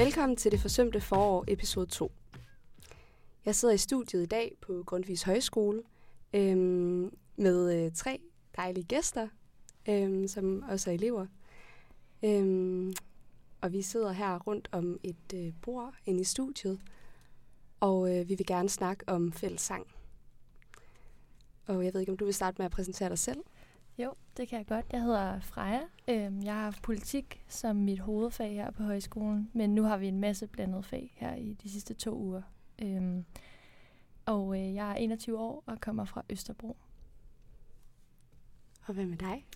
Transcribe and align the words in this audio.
Velkommen 0.00 0.36
til 0.36 0.52
det 0.52 0.60
forsømte 0.60 1.00
forår, 1.00 1.44
episode 1.48 1.86
2. 1.86 2.12
Jeg 3.44 3.54
sidder 3.54 3.74
i 3.74 3.78
studiet 3.78 4.22
i 4.22 4.26
dag 4.26 4.56
på 4.60 4.82
Grundtvigs 4.86 5.22
Højskole 5.22 5.82
øhm, 6.34 7.16
med 7.36 7.84
øh, 7.84 7.92
tre 7.92 8.20
dejlige 8.56 8.84
gæster, 8.84 9.28
øhm, 9.88 10.28
som 10.28 10.64
også 10.68 10.90
er 10.90 10.94
elever. 10.94 11.26
Øhm, 12.24 12.92
og 13.60 13.72
vi 13.72 13.82
sidder 13.82 14.12
her 14.12 14.38
rundt 14.38 14.68
om 14.72 15.00
et 15.02 15.34
øh, 15.34 15.52
bord 15.62 15.94
inde 16.06 16.20
i 16.20 16.24
studiet, 16.24 16.80
og 17.80 18.16
øh, 18.16 18.28
vi 18.28 18.34
vil 18.34 18.46
gerne 18.46 18.68
snakke 18.68 19.04
om 19.06 19.32
fællessang. 19.32 19.86
Og 21.66 21.84
jeg 21.84 21.94
ved 21.94 22.00
ikke, 22.00 22.12
om 22.12 22.18
du 22.18 22.24
vil 22.24 22.34
starte 22.34 22.54
med 22.58 22.66
at 22.66 22.72
præsentere 22.72 23.08
dig 23.08 23.18
selv? 23.18 23.40
Jo, 24.02 24.14
det 24.36 24.48
kan 24.48 24.58
jeg 24.58 24.66
godt. 24.66 24.86
Jeg 24.92 25.02
hedder 25.02 25.40
Freja. 25.40 25.80
Øhm, 26.08 26.42
jeg 26.42 26.54
har 26.54 26.62
haft 26.62 26.82
politik 26.82 27.44
som 27.48 27.76
mit 27.76 27.98
hovedfag 27.98 28.52
her 28.52 28.70
på 28.70 28.82
højskolen, 28.82 29.50
men 29.52 29.74
nu 29.74 29.82
har 29.82 29.96
vi 29.96 30.06
en 30.06 30.20
masse 30.20 30.46
blandet 30.46 30.84
fag 30.84 31.12
her 31.16 31.34
i 31.34 31.56
de 31.62 31.70
sidste 31.70 31.94
to 31.94 32.18
uger. 32.18 32.42
Øhm, 32.78 33.24
og 34.26 34.58
øh, 34.58 34.74
jeg 34.74 34.90
er 34.90 34.94
21 34.94 35.38
år 35.38 35.62
og 35.66 35.80
kommer 35.80 36.04
fra 36.04 36.22
Østerbro. 36.30 36.76
Og 38.86 38.94
hvad 38.94 39.06
med 39.06 39.16
dig? 39.16 39.46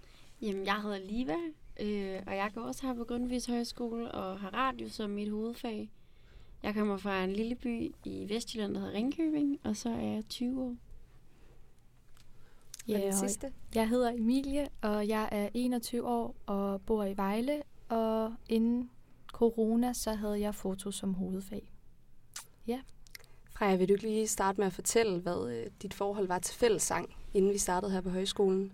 Jamen, 0.43 0.67
jeg 0.67 0.83
hedder 0.83 0.99
Liva, 0.99 1.37
øh, 1.81 2.23
og 2.27 2.37
jeg 2.37 2.51
går 2.55 2.61
også 2.61 2.87
her 2.87 2.95
på 2.95 3.05
Grundtvigs 3.05 3.47
Højskole 3.47 4.13
og 4.13 4.41
har 4.41 4.51
radio 4.55 4.89
som 4.89 5.11
mit 5.11 5.31
hovedfag. 5.31 5.91
Jeg 6.63 6.75
kommer 6.75 6.97
fra 6.97 7.25
en 7.25 7.33
lille 7.33 7.55
by 7.55 7.95
i 8.05 8.27
Vestjylland, 8.29 8.75
der 8.75 8.81
hedder 8.81 8.95
Ringkøbing, 8.95 9.61
og 9.65 9.77
så 9.77 9.89
er 9.89 10.03
jeg 10.03 10.29
20 10.29 10.63
år. 10.63 10.77
Ja, 12.89 12.97
og 12.97 13.03
den 13.03 13.13
sidste? 13.13 13.53
Jeg 13.75 13.89
hedder 13.89 14.11
Emilie, 14.11 14.69
og 14.83 15.09
jeg 15.09 15.29
er 15.33 15.49
21 15.55 16.09
år 16.09 16.35
og 16.47 16.83
bor 16.83 17.05
i 17.05 17.17
Vejle. 17.17 17.63
Og 17.89 18.35
inden 18.49 18.91
corona, 19.29 19.93
så 19.93 20.15
havde 20.15 20.41
jeg 20.41 20.55
foto 20.55 20.91
som 20.91 21.15
hovedfag. 21.15 21.71
Freja, 23.57 23.77
vil 23.77 23.89
du 23.89 23.93
ikke 23.93 24.05
lige 24.05 24.27
starte 24.27 24.59
med 24.61 24.67
at 24.67 24.73
fortælle, 24.73 25.21
hvad 25.21 25.51
øh, 25.53 25.67
dit 25.83 25.95
forhold 25.95 26.27
var 26.29 26.39
til 26.39 26.55
fællessang, 26.55 27.15
inden 27.35 27.53
vi 27.53 27.59
startede 27.59 27.93
her 27.93 28.01
på 28.01 28.11
højskolen, 28.11 28.73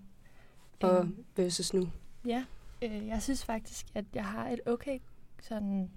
og 0.82 0.98
Øhm. 0.98 1.24
versus 1.36 1.74
nu? 1.74 1.88
Ja, 2.26 2.44
øh, 2.82 3.06
jeg 3.06 3.22
synes 3.22 3.44
faktisk, 3.44 3.86
at 3.94 4.04
jeg 4.14 4.24
har 4.24 4.48
et 4.48 4.60
okay 4.66 4.98
sådan 5.42 5.90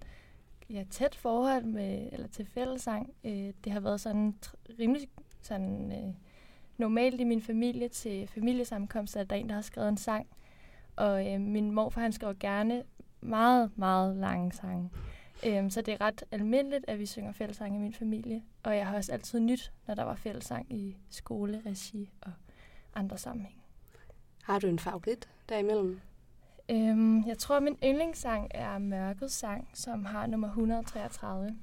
ja, 0.69 0.83
tæt 0.89 1.15
forhold 1.15 1.63
med 1.65 2.09
eller 2.11 2.27
til 2.27 2.45
fællesang. 2.45 3.13
Øh, 3.23 3.53
det 3.63 3.71
har 3.71 3.79
været 3.79 4.01
sådan 4.01 4.35
rimelig 4.79 5.07
sådan 5.41 5.91
øh, 5.91 6.13
normalt 6.77 7.21
i 7.21 7.23
min 7.23 7.41
familie 7.41 7.87
til 7.87 8.27
familiesammenkomster, 8.27 9.19
at 9.19 9.29
der 9.29 9.35
er 9.35 9.39
en, 9.39 9.49
der 9.49 9.55
har 9.55 9.61
skrevet 9.61 9.89
en 9.89 9.97
sang. 9.97 10.27
Og 10.95 11.33
øh, 11.33 11.41
min 11.41 11.71
morfar, 11.71 12.01
han 12.01 12.11
skrev 12.11 12.35
gerne 12.39 12.83
meget, 13.21 13.77
meget 13.77 14.15
lange 14.15 14.51
sange. 14.51 14.89
Øhm, 15.45 15.69
så 15.69 15.81
det 15.81 15.93
er 15.93 16.01
ret 16.01 16.23
almindeligt, 16.31 16.85
at 16.87 16.99
vi 16.99 17.05
synger 17.05 17.31
fællesang 17.31 17.75
i 17.75 17.79
min 17.79 17.93
familie. 17.93 18.43
Og 18.63 18.77
jeg 18.77 18.87
har 18.87 18.95
også 18.95 19.11
altid 19.11 19.39
nyt, 19.39 19.71
når 19.87 19.95
der 19.95 20.03
var 20.03 20.15
fællesang 20.15 20.73
i 20.73 20.97
skoleregi 21.09 22.11
og 22.21 22.31
andre 22.95 23.17
sammenhæng. 23.17 23.63
Har 24.43 24.59
du 24.59 24.67
en 24.67 24.79
favorit 24.79 25.29
derimellem? 25.49 25.99
Øhm, 26.69 27.27
jeg 27.27 27.37
tror, 27.37 27.59
min 27.59 27.77
yndlingssang 27.83 28.47
er 28.51 28.77
Mørkets 28.77 29.33
sang, 29.33 29.69
som 29.73 30.05
har 30.05 30.27
nummer 30.27 30.47
133. 30.47 31.55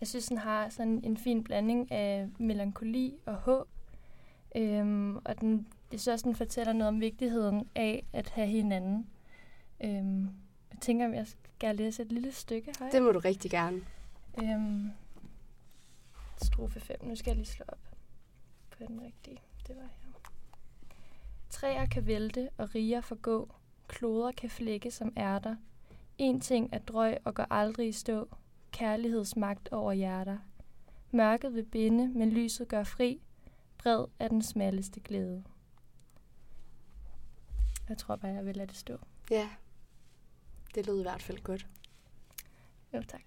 Jeg 0.00 0.08
synes, 0.08 0.26
den 0.26 0.38
har 0.38 0.68
sådan 0.68 1.00
en 1.04 1.16
fin 1.16 1.44
blanding 1.44 1.92
af 1.92 2.28
melankoli 2.38 3.14
og 3.26 3.34
håb. 3.34 3.68
Øhm, 4.54 5.16
og 5.16 5.40
den, 5.40 5.66
jeg 5.92 6.00
synes 6.00 6.12
også, 6.12 6.24
den 6.24 6.36
fortæller 6.36 6.72
noget 6.72 6.88
om 6.88 7.00
vigtigheden 7.00 7.68
af 7.74 8.04
at 8.12 8.28
have 8.28 8.46
hinanden. 8.46 9.06
Øhm, 9.84 10.22
jeg 10.70 10.80
tænker, 10.80 11.06
om 11.06 11.14
jeg 11.14 11.26
skal 11.26 11.76
læse 11.76 12.02
et 12.02 12.12
lille 12.12 12.32
stykke 12.32 12.72
højt. 12.78 12.92
Det 12.92 13.02
må 13.02 13.12
du 13.12 13.18
rigtig 13.18 13.50
gerne. 13.50 13.82
Øhm, 14.42 14.90
strofe 16.42 16.80
5. 16.80 17.04
Nu 17.04 17.16
skal 17.16 17.30
jeg 17.30 17.36
lige 17.36 17.46
slå 17.46 17.64
op 17.68 17.78
på 18.70 18.84
den 18.88 19.02
rigtige. 19.02 19.40
Det 19.66 19.76
var 19.76 19.82
her. 19.82 20.30
Træer 21.50 21.86
kan 21.86 22.06
vælte 22.06 22.48
og 22.58 22.74
riger 22.74 23.00
forgå. 23.00 23.48
Kloder 23.88 24.32
kan 24.32 24.50
flække 24.50 24.90
som 24.90 25.12
ærter. 25.16 25.56
En 26.18 26.40
ting 26.40 26.68
er 26.72 26.78
drøg 26.78 27.18
og 27.24 27.34
går 27.34 27.46
aldrig 27.50 27.88
i 27.88 27.92
stå. 27.92 28.28
Kærlighedsmagt 28.72 29.68
over 29.72 29.92
hjerter. 29.92 30.38
Mørket 31.10 31.54
vil 31.54 31.64
binde, 31.64 32.08
men 32.08 32.30
lyset 32.30 32.68
gør 32.68 32.84
fri. 32.84 33.20
Bred 33.84 34.04
er 34.18 34.28
den 34.28 34.42
smalleste 34.42 35.00
glæde. 35.00 35.44
Jeg 37.88 37.98
tror 37.98 38.16
bare, 38.16 38.30
jeg 38.30 38.46
vil 38.46 38.56
lade 38.56 38.66
det 38.66 38.76
stå. 38.76 38.98
Ja, 39.30 39.48
det 40.74 40.86
lød 40.86 40.98
i 40.98 41.02
hvert 41.02 41.22
fald 41.22 41.38
godt. 41.38 41.66
Jo, 42.94 43.02
tak. 43.08 43.22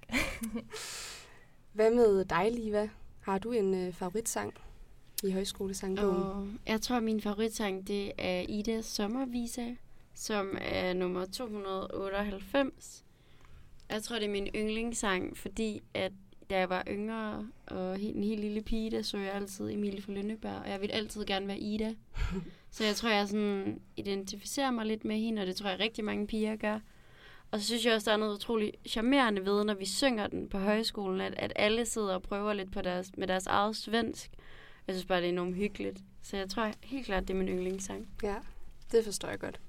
Hvad 1.74 1.92
med 1.92 2.26
dig, 2.26 2.52
Liva? 2.52 2.90
Har 3.20 3.38
du 3.38 3.52
en 3.52 3.74
øh, 3.74 3.94
favoritsang 3.94 4.54
i 5.24 5.32
højskolesangbogen? 5.32 6.22
Og 6.22 6.48
jeg 6.66 6.82
tror, 6.82 7.00
min 7.00 7.22
favoritsang, 7.22 7.88
det 7.88 8.12
er 8.18 8.46
Idas 8.50 8.86
Sommervisa, 8.86 9.76
som 10.14 10.58
er 10.62 10.94
nummer 10.94 11.26
298. 11.26 13.06
Jeg 13.90 14.04
tror, 14.04 14.16
det 14.16 14.26
er 14.26 14.32
min 14.32 14.48
yndlingssang, 14.56 15.38
fordi 15.38 15.84
at 15.94 16.12
da 16.50 16.58
jeg 16.60 16.70
var 16.70 16.84
yngre 16.88 17.48
og 17.68 17.98
helt, 17.98 18.16
en 18.16 18.24
helt 18.24 18.42
lille 18.42 18.62
pige, 18.62 18.92
der 18.92 19.02
så 19.02 19.18
jeg 19.18 19.34
altid 19.34 19.72
Emilie 19.72 20.02
fra 20.02 20.12
Lønneberg, 20.12 20.62
og 20.62 20.70
jeg 20.70 20.82
ville 20.82 20.96
altid 20.96 21.26
gerne 21.26 21.48
være 21.48 21.60
Ida. 21.60 21.96
så 22.72 22.84
jeg 22.84 22.96
tror, 22.96 23.10
jeg 23.10 23.28
sådan 23.28 23.82
identificerer 23.96 24.72
mig 24.72 24.86
lidt 24.86 25.06
med 25.06 25.18
hende, 25.18 25.42
og 25.42 25.48
det 25.48 25.56
tror 25.56 25.70
jeg 25.70 25.80
rigtig 25.80 26.06
mange 26.06 26.28
piger 26.28 26.56
gør. 26.56 26.80
Og 27.52 27.60
så 27.60 27.66
synes 27.66 27.86
jeg 27.86 27.94
også, 27.94 28.06
der 28.06 28.14
er 28.14 28.20
noget 28.20 28.36
utroligt 28.36 28.76
charmerende 28.88 29.46
ved, 29.46 29.64
når 29.64 29.74
vi 29.74 29.86
synger 29.86 30.28
den 30.28 30.50
på 30.50 30.58
højskolen, 30.58 31.22
at, 31.22 31.34
at 31.38 31.54
alle 31.56 31.86
sidder 31.86 32.14
og 32.14 32.22
prøver 32.22 32.54
lidt 32.54 32.72
på 32.72 32.82
deres, 32.82 33.12
med 33.18 33.28
deres 33.28 33.48
eget 33.48 33.76
svensk. 33.76 34.32
Jeg 34.88 34.96
synes 34.96 35.06
bare, 35.06 35.18
det 35.18 35.26
er 35.26 35.30
enormt 35.30 35.56
hyggeligt. 35.56 36.00
Så 36.22 36.38
jeg 36.38 36.50
tror 36.50 36.72
helt 36.84 37.06
klart, 37.06 37.28
det 37.28 37.34
er 37.34 37.38
min 37.38 37.48
yndlingssang. 37.48 38.08
Ja, 38.24 38.36
det 38.92 39.04
forstår 39.04 39.30
jeg 39.30 39.40
godt. 39.40 39.60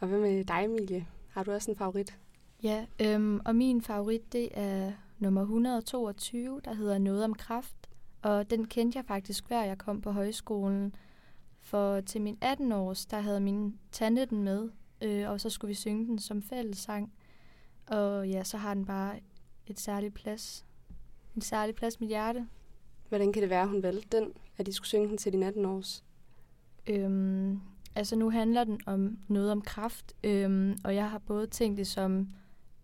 Og 0.00 0.08
hvad 0.08 0.18
med 0.18 0.44
dig, 0.44 0.64
Emilie? 0.64 1.06
Har 1.30 1.42
du 1.42 1.52
også 1.52 1.70
en 1.70 1.76
favorit? 1.76 2.14
Ja, 2.62 2.86
øhm, 3.00 3.40
og 3.44 3.56
min 3.56 3.82
favorit, 3.82 4.32
det 4.32 4.48
er 4.52 4.92
nummer 5.18 5.40
122, 5.40 6.60
der 6.64 6.74
hedder 6.74 6.98
Noget 6.98 7.24
om 7.24 7.34
kraft. 7.34 7.76
Og 8.22 8.50
den 8.50 8.66
kendte 8.66 8.96
jeg 8.96 9.04
faktisk, 9.04 9.46
hver 9.46 9.64
jeg 9.64 9.78
kom 9.78 10.00
på 10.00 10.10
højskolen. 10.10 10.94
For 11.60 12.00
til 12.00 12.20
min 12.20 12.38
18-års, 12.44 13.06
der 13.06 13.20
havde 13.20 13.40
min 13.40 13.78
tante 13.92 14.26
den 14.26 14.44
med, 14.44 14.70
øh, 15.02 15.30
og 15.30 15.40
så 15.40 15.50
skulle 15.50 15.68
vi 15.68 15.74
synge 15.74 16.06
den 16.06 16.18
som 16.18 16.42
fællessang. 16.42 17.12
Og 17.86 18.28
ja, 18.28 18.44
så 18.44 18.56
har 18.56 18.74
den 18.74 18.84
bare 18.84 19.20
et 19.66 19.80
særligt 19.80 20.14
plads. 20.14 20.66
En 21.34 21.40
særlig 21.40 21.74
plads 21.74 21.94
i 21.94 21.98
mit 22.00 22.08
hjerte. 22.08 22.46
Hvordan 23.08 23.32
kan 23.32 23.42
det 23.42 23.50
være, 23.50 23.66
hun 23.66 23.82
valgte 23.82 24.16
den, 24.16 24.32
at 24.58 24.66
de 24.66 24.72
skulle 24.72 24.88
synge 24.88 25.08
den 25.08 25.16
til 25.16 25.32
din 25.32 25.42
18 25.42 25.64
års? 25.64 26.04
Øhm, 26.86 27.60
altså 27.94 28.16
nu 28.16 28.30
handler 28.30 28.64
den 28.64 28.80
om 28.86 29.18
noget 29.28 29.52
om 29.52 29.62
kraft, 29.62 30.12
øhm, 30.24 30.76
og 30.84 30.94
jeg 30.94 31.10
har 31.10 31.18
både 31.18 31.46
tænkt 31.46 31.78
det 31.78 31.86
som 31.86 32.28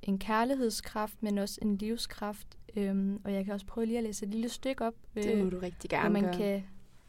en 0.03 0.19
kærlighedskraft, 0.19 1.23
men 1.23 1.39
også 1.39 1.59
en 1.63 1.77
livskraft. 1.77 2.59
Øhm, 2.77 3.21
og 3.25 3.33
jeg 3.33 3.45
kan 3.45 3.55
også 3.55 3.67
prøve 3.67 3.87
lige 3.87 3.99
at 3.99 4.05
læse 4.05 4.27
et 4.27 4.33
lille 4.33 4.49
stykke 4.49 4.85
op, 4.87 4.95
Det 5.15 5.45
må 5.45 5.51
du 5.51 5.59
rigtig 5.59 5.91
hvor 5.91 5.99
gerne 5.99 6.13
man 6.13 6.23
gøre. 6.23 6.35
kan, 6.35 6.65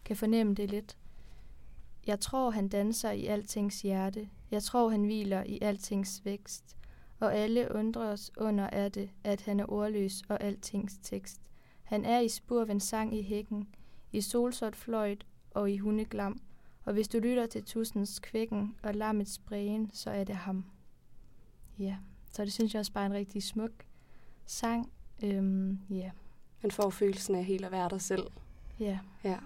kan 0.06 0.16
fornemme 0.16 0.54
det 0.54 0.70
lidt. 0.70 0.98
Jeg 2.08 2.20
tror, 2.20 2.50
han 2.52 2.68
danser 2.68 3.12
i 3.12 3.26
altings 3.26 3.82
hjerte. 3.82 4.30
Jeg 4.52 4.64
tror, 4.64 4.90
han 4.90 5.04
hviler 5.04 5.44
i 5.44 5.60
altings 5.62 6.26
vækst. 6.26 6.78
Og 7.20 7.36
alle 7.36 7.76
undrer 7.76 8.12
os 8.12 8.32
under 8.38 8.68
af 8.68 8.92
det, 8.92 9.10
at 9.24 9.42
han 9.42 9.60
er 9.60 9.72
ordløs 9.72 10.24
og 10.30 10.44
altings 10.44 10.98
tekst. 11.04 11.42
Han 11.84 12.06
er 12.06 12.20
i 12.20 12.30
spurven 12.30 12.80
sang 12.80 13.18
i 13.18 13.22
hækken, 13.22 13.68
i 14.12 14.22
solsort 14.22 14.76
fløjt 14.76 15.26
og 15.52 15.72
i 15.72 15.78
hundeglam. 15.78 16.42
Og 16.86 16.94
hvis 16.94 17.08
du 17.08 17.20
lytter 17.20 17.46
til 17.46 17.64
tussens 17.64 18.20
kvækken 18.20 18.76
og 18.84 18.96
lammets 18.96 19.40
brægen, 19.40 19.90
så 19.94 20.10
er 20.10 20.24
det 20.24 20.36
ham. 20.36 20.66
Ja, 21.80 21.96
så 22.34 22.46
det 22.46 22.54
synes 22.54 22.74
jeg 22.74 22.80
også 22.80 22.92
bare 22.92 23.04
er 23.04 23.10
en 23.10 23.14
rigtig 23.14 23.44
smuk 23.44 23.72
sang. 24.46 24.92
Øhm, 25.24 25.80
ja, 25.90 26.12
Man 26.62 26.72
får 26.72 26.90
følelsen 26.90 27.36
af 27.36 27.44
helt 27.46 27.66
at 27.66 27.72
være 27.72 27.90
dig 27.90 28.02
selv. 28.02 28.24
ja. 28.80 29.00
Ja. 29.24 29.38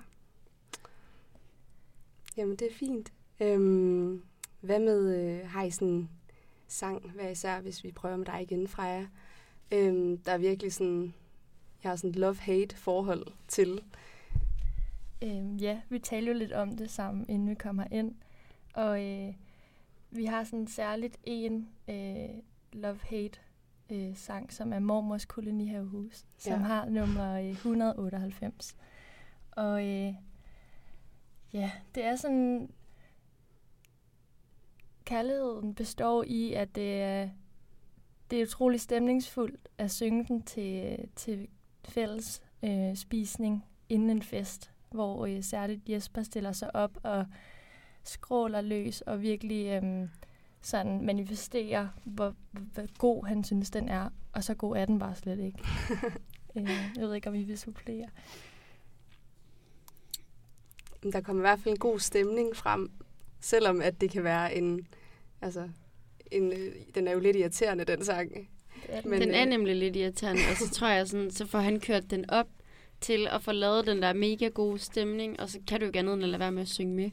Jamen, 2.37 2.55
det 2.55 2.67
er 2.71 2.73
fint. 2.75 3.13
Øhm, 3.39 4.23
hvad 4.61 4.79
med, 4.79 5.15
øh, 5.15 5.49
har 5.49 5.63
I 5.63 5.69
sådan 5.71 6.09
sang, 6.67 7.11
hver 7.11 7.29
især, 7.29 7.61
hvis 7.61 7.83
vi 7.83 7.91
prøver 7.91 8.17
med 8.17 8.25
dig 8.25 8.41
igen, 8.41 8.67
Freja? 8.67 9.07
Øhm, 9.71 10.17
der 10.17 10.31
er 10.31 10.37
virkelig 10.37 10.73
sådan, 10.73 11.13
jeg 11.83 11.91
har 11.91 11.95
sådan 11.95 12.09
et 12.09 12.15
love-hate 12.15 12.75
forhold 12.77 13.27
til. 13.47 13.81
Øhm, 15.23 15.55
ja, 15.55 15.81
vi 15.89 15.99
talte 15.99 16.31
jo 16.31 16.37
lidt 16.37 16.51
om 16.51 16.77
det 16.77 16.91
sammen, 16.91 17.25
inden 17.29 17.49
vi 17.49 17.55
kommer 17.55 17.85
ind. 17.91 18.15
Og 18.73 19.03
øh, 19.05 19.33
vi 20.11 20.25
har 20.25 20.43
sådan 20.43 20.67
særligt 20.67 21.17
en 21.23 21.69
øh, 21.89 22.29
love-hate 22.73 23.39
øh, 23.89 24.15
sang, 24.15 24.53
som 24.53 24.73
er 24.73 24.79
Mormors 24.79 25.25
Kolonihavehus, 25.25 26.25
som 26.37 26.53
Ja. 26.53 26.57
har 26.67 26.85
nummer 26.85 27.33
øh, 27.33 27.49
198. 27.49 28.75
Og 29.51 29.85
øh, 29.87 30.13
ja, 31.53 31.71
det 31.95 32.03
er 32.05 32.15
sådan... 32.15 32.69
Kærligheden 35.05 35.75
består 35.75 36.23
i, 36.27 36.53
at 36.53 36.75
det 36.75 37.01
er 37.01 37.29
det 38.31 38.39
er 38.41 38.45
utrolig 38.45 38.81
stemningsfuldt 38.81 39.67
at 39.77 39.91
synge 39.91 40.25
den 40.27 40.41
til, 40.43 40.97
til 41.15 41.47
fælles 41.85 42.41
øh, 42.63 42.95
spisning 42.95 43.65
inden 43.89 44.09
en 44.09 44.21
fest, 44.21 44.71
hvor 44.91 45.25
øh, 45.25 45.43
særligt 45.43 45.89
Jesper 45.89 46.23
stiller 46.23 46.51
sig 46.51 46.75
op 46.75 46.97
og 47.03 47.25
skråler 48.03 48.61
løs 48.61 49.01
og 49.01 49.21
virkelig 49.21 49.83
øh, 49.83 50.07
sådan 50.61 51.05
manifesterer, 51.05 51.87
hvor, 52.03 52.35
hvor 52.51 52.97
god 52.97 53.27
han 53.27 53.43
synes, 53.43 53.69
den 53.69 53.89
er. 53.89 54.09
Og 54.33 54.43
så 54.43 54.53
god 54.53 54.77
er 54.77 54.85
den 54.85 54.99
bare 54.99 55.15
slet 55.15 55.39
ikke. 55.39 55.59
øh, 56.57 56.69
jeg 56.95 57.03
ved 57.03 57.13
ikke, 57.13 57.29
om 57.29 57.35
I 57.35 57.43
vil 57.43 57.57
supplere. 57.57 58.07
Der 61.11 61.21
kommer 61.21 61.41
i 61.41 61.47
hvert 61.47 61.59
fald 61.59 61.73
en 61.73 61.79
god 61.79 61.99
stemning 61.99 62.55
frem, 62.55 62.91
selvom 63.39 63.81
at 63.81 64.01
det 64.01 64.11
kan 64.11 64.23
være 64.23 64.55
en, 64.55 64.87
altså, 65.41 65.69
en, 66.31 66.53
øh, 66.53 66.73
den 66.95 67.07
er 67.07 67.11
jo 67.11 67.19
lidt 67.19 67.35
irriterende, 67.35 67.83
den 67.83 68.05
sang. 68.05 68.49
Men, 69.05 69.21
den 69.21 69.31
er 69.31 69.43
øh, 69.43 69.49
nemlig 69.49 69.75
lidt 69.75 69.95
irriterende, 69.95 70.41
og 70.51 70.57
så 70.57 70.69
tror 70.75 70.87
jeg 70.87 71.07
sådan, 71.07 71.31
så 71.31 71.45
får 71.45 71.59
han 71.59 71.79
kørt 71.79 72.09
den 72.09 72.29
op 72.29 72.47
til 73.01 73.27
at 73.31 73.43
få 73.43 73.51
lavet 73.51 73.87
den 73.87 74.01
der 74.01 74.13
mega 74.13 74.47
gode 74.47 74.79
stemning, 74.79 75.39
og 75.39 75.49
så 75.49 75.59
kan 75.67 75.79
du 75.79 75.85
jo 75.85 75.89
ikke 75.89 75.99
andet 75.99 76.13
end 76.13 76.23
at 76.23 76.29
lade 76.29 76.39
være 76.39 76.51
med 76.51 76.61
at 76.61 76.67
synge 76.67 76.95
med. 76.95 77.11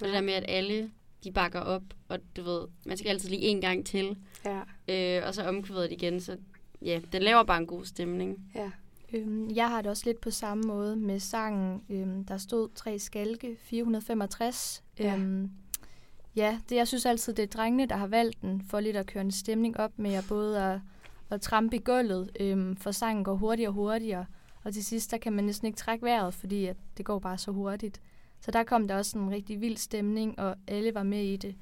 Og 0.00 0.06
det 0.06 0.12
der 0.12 0.20
med, 0.20 0.32
at 0.32 0.44
alle 0.48 0.90
de 1.24 1.32
bakker 1.32 1.60
op, 1.60 1.82
og 2.08 2.18
du 2.36 2.42
ved, 2.42 2.66
man 2.86 2.96
skal 2.96 3.08
altid 3.08 3.28
lige 3.28 3.42
en 3.42 3.60
gang 3.60 3.86
til. 3.86 4.16
Ja. 4.44 4.60
Øh, 4.88 5.26
og 5.26 5.34
så 5.34 5.48
omkvædet 5.48 5.92
igen, 5.92 6.20
så 6.20 6.36
ja, 6.82 7.00
den 7.12 7.22
laver 7.22 7.42
bare 7.42 7.58
en 7.58 7.66
god 7.66 7.84
stemning. 7.84 8.38
Ja. 8.54 8.70
Øhm, 9.12 9.50
jeg 9.50 9.68
har 9.68 9.82
det 9.82 9.90
også 9.90 10.02
lidt 10.06 10.20
på 10.20 10.30
samme 10.30 10.64
måde 10.66 10.96
med 10.96 11.20
sangen, 11.20 11.82
øhm, 11.90 12.24
der 12.24 12.36
stod 12.36 12.68
tre 12.74 12.98
skalke, 12.98 13.56
465. 13.60 14.82
Ja. 14.98 15.16
Øhm, 15.16 15.50
ja, 16.36 16.58
det 16.68 16.76
jeg 16.76 16.88
synes 16.88 17.06
altid, 17.06 17.34
det 17.34 17.42
er 17.42 17.46
drengene, 17.46 17.86
der 17.86 17.96
har 17.96 18.06
valgt 18.06 18.42
den, 18.42 18.62
for 18.68 18.80
lidt 18.80 18.96
at 18.96 19.06
køre 19.06 19.20
en 19.20 19.30
stemning 19.30 19.76
op 19.76 19.92
med 19.96 20.14
at 20.14 20.24
både 20.28 20.62
at, 20.62 20.80
at 21.30 21.40
trampe 21.40 21.76
i 21.76 21.80
gulvet, 21.84 22.30
øhm, 22.40 22.76
for 22.76 22.90
sangen 22.90 23.24
går 23.24 23.34
hurtigere 23.34 23.70
og 23.70 23.74
hurtigere. 23.74 24.26
Og 24.64 24.74
til 24.74 24.84
sidst, 24.84 25.10
der 25.10 25.18
kan 25.18 25.32
man 25.32 25.44
næsten 25.44 25.66
ikke 25.66 25.76
trække 25.76 26.04
vejret, 26.04 26.34
fordi 26.34 26.66
at 26.66 26.76
det 26.96 27.04
går 27.04 27.18
bare 27.18 27.38
så 27.38 27.50
hurtigt. 27.50 28.00
Så 28.44 28.50
der 28.50 28.62
kom 28.62 28.88
der 28.88 28.96
også 28.96 29.18
en 29.18 29.30
rigtig 29.30 29.60
vild 29.60 29.76
stemning, 29.76 30.38
og 30.38 30.56
alle 30.66 30.94
var 30.94 31.02
med 31.02 31.24
i 31.24 31.36
det. 31.36 31.54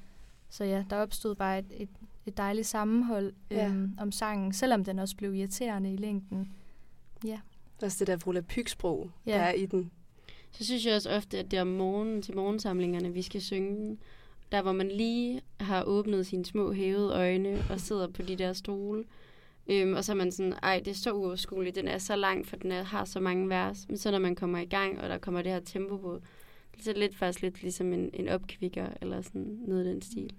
Så 0.49 0.63
ja, 0.63 0.83
der 0.89 0.95
opstod 0.95 1.35
bare 1.35 1.59
et, 1.59 1.65
et, 1.77 1.89
et 2.25 2.37
dejligt 2.37 2.67
sammenhold 2.67 3.33
ja. 3.51 3.67
øhm, 3.67 3.97
om 3.99 4.11
sangen, 4.11 4.53
selvom 4.53 4.83
den 4.83 4.99
også 4.99 5.15
blev 5.15 5.33
irriterende 5.33 5.93
i 5.93 5.97
længden. 5.97 6.53
Ja. 7.25 7.39
Også 7.81 7.97
det 7.99 8.07
der 8.07 8.17
Vrula 8.17 8.41
Pygsprog, 8.41 9.11
ja. 9.25 9.31
der 9.31 9.39
er 9.39 9.53
i 9.53 9.65
den. 9.65 9.91
Så 10.51 10.65
synes 10.65 10.85
jeg 10.85 10.95
også 10.95 11.09
ofte, 11.09 11.39
at 11.39 11.51
det 11.51 11.57
er 11.57 11.61
om 11.61 11.67
morgenen 11.67 12.21
til 12.21 12.35
morgensamlingerne, 12.35 13.13
vi 13.13 13.21
skal 13.21 13.41
synge 13.41 13.75
den. 13.75 13.99
Der, 14.51 14.61
hvor 14.61 14.71
man 14.71 14.87
lige 14.87 15.41
har 15.59 15.83
åbnet 15.83 16.25
sine 16.25 16.45
små 16.45 16.71
hævede 16.71 17.13
øjne 17.13 17.63
og 17.69 17.79
sidder 17.79 18.07
på 18.07 18.21
de 18.21 18.35
der 18.35 18.53
stole. 18.53 19.03
Øhm, 19.67 19.93
og 19.93 20.03
så 20.03 20.11
er 20.11 20.15
man 20.15 20.31
sådan, 20.31 20.53
ej, 20.63 20.81
det 20.85 20.91
er 20.91 20.95
så 20.95 21.11
uoverskueligt, 21.11 21.75
den 21.75 21.87
er 21.87 21.97
så 21.97 22.15
lang, 22.15 22.47
for 22.47 22.55
den 22.55 22.71
er, 22.71 22.83
har 22.83 23.05
så 23.05 23.19
mange 23.19 23.49
vers. 23.49 23.85
Men 23.87 23.97
så 23.97 24.11
når 24.11 24.19
man 24.19 24.35
kommer 24.35 24.59
i 24.59 24.65
gang, 24.65 25.01
og 25.01 25.09
der 25.09 25.17
kommer 25.17 25.41
det 25.41 25.51
her 25.51 25.59
tempo 25.59 25.97
på, 25.97 26.21
så 26.79 26.89
er 26.89 26.93
det 26.93 26.99
lidt 26.99 27.15
faktisk 27.15 27.41
lidt 27.41 27.61
ligesom 27.61 27.93
en, 27.93 28.09
en 28.13 28.29
opkvikker, 28.29 28.89
eller 29.01 29.21
sådan 29.21 29.59
noget 29.67 29.85
af 29.85 29.93
den 29.93 30.01
stil. 30.01 30.33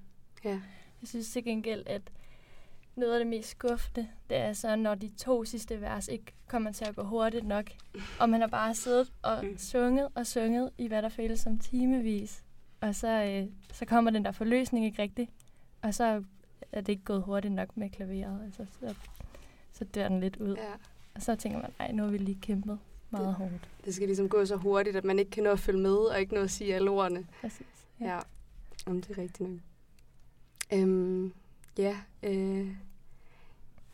Ja. 0.45 0.61
Jeg 1.01 1.09
synes 1.09 1.31
til 1.31 1.45
gengæld, 1.45 1.83
at 1.87 2.03
noget 2.97 3.13
af 3.13 3.19
det 3.19 3.27
mest 3.27 3.49
skuffende, 3.49 4.09
det 4.31 4.37
er 4.37 4.53
så, 4.53 4.77
når 4.77 4.95
de 4.95 5.09
to 5.19 5.45
sidste 5.45 5.81
vers 5.81 6.09
ikke 6.09 6.33
kommer 6.49 6.73
til 6.73 6.85
at 6.85 6.97
gå 6.97 7.03
hurtigt 7.03 7.47
nok, 7.47 7.71
og 8.21 8.29
man 8.29 8.41
har 8.41 8.49
bare 8.49 8.75
siddet 8.75 9.13
og 9.23 9.45
mm. 9.45 9.59
sunget 9.59 10.09
og 10.15 10.27
sunget 10.27 10.71
i 10.79 10.89
hvad 10.89 11.03
der 11.03 11.09
føles 11.09 11.41
som 11.41 11.59
timevis, 11.59 12.45
og 12.81 12.95
så, 12.95 13.09
øh, 13.09 13.49
så 13.73 13.85
kommer 13.85 14.11
den 14.11 14.25
der 14.25 14.33
forløsning 14.33 14.85
ikke 14.85 15.03
rigtigt, 15.03 15.31
og 15.83 15.95
så 15.95 16.25
er 16.73 16.81
det 16.81 16.89
ikke 16.89 17.05
gået 17.05 17.23
hurtigt 17.23 17.55
nok 17.55 17.77
med 17.77 17.91
klaveret, 17.91 18.41
altså, 18.45 18.67
så, 18.81 18.95
så 19.73 19.85
dør 19.85 20.09
den 20.09 20.21
lidt 20.21 20.37
ud. 20.37 20.55
Ja. 20.57 20.73
Og 21.15 21.23
så 21.23 21.35
tænker 21.35 21.59
man, 21.59 21.71
nej, 21.79 21.93
nu 21.93 22.03
har 22.03 22.11
vi 22.11 22.19
lige 22.19 22.39
kæmpet 22.41 22.79
meget 23.19 23.29
det, 23.29 23.35
hårdt. 23.35 23.69
Det 23.85 23.95
skal 23.95 24.09
ligesom 24.09 24.29
gå 24.29 24.45
så 24.45 24.57
hurtigt, 24.57 24.97
at 24.97 25.05
man 25.05 25.19
ikke 25.19 25.31
kan 25.31 25.45
nå 25.45 25.51
at 25.51 25.61
følge 25.61 25.81
med, 25.81 25.97
og 25.97 26.21
ikke 26.21 26.35
nå 26.35 26.41
at 26.41 26.51
sige 26.51 26.75
alle 26.75 26.91
ordene. 26.91 27.27
Præcis. 27.41 27.67
Ja, 28.01 28.15
ja. 28.15 28.21
Om 28.87 29.03
det 29.03 29.19
er 29.19 29.23
rigtigt 29.23 29.49
nok. 29.49 29.59
Øhm, 30.73 31.33
ja, 31.79 31.97
øh, 32.23 32.69